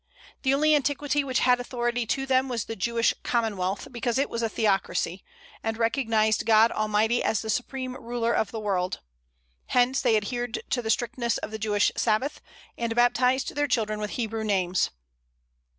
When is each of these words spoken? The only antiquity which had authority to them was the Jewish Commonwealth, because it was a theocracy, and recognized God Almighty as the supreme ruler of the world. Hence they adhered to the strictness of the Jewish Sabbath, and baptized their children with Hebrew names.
The 0.41 0.51
only 0.55 0.73
antiquity 0.73 1.23
which 1.23 1.41
had 1.41 1.59
authority 1.59 2.07
to 2.07 2.25
them 2.25 2.49
was 2.49 2.65
the 2.65 2.75
Jewish 2.75 3.13
Commonwealth, 3.21 3.87
because 3.91 4.17
it 4.17 4.31
was 4.31 4.41
a 4.41 4.49
theocracy, 4.49 5.23
and 5.61 5.77
recognized 5.77 6.47
God 6.47 6.71
Almighty 6.71 7.21
as 7.23 7.43
the 7.43 7.51
supreme 7.51 7.95
ruler 7.95 8.33
of 8.33 8.49
the 8.49 8.59
world. 8.59 9.01
Hence 9.67 10.01
they 10.01 10.17
adhered 10.17 10.63
to 10.71 10.81
the 10.81 10.89
strictness 10.89 11.37
of 11.37 11.51
the 11.51 11.59
Jewish 11.59 11.91
Sabbath, 11.95 12.41
and 12.79 12.95
baptized 12.95 13.53
their 13.53 13.67
children 13.67 13.99
with 13.99 14.09
Hebrew 14.17 14.43
names. 14.43 14.89